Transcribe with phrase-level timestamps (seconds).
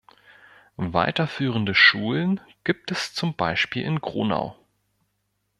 [0.77, 4.57] Weiterführende Schulen gibt es zum Beispiel in Gronau.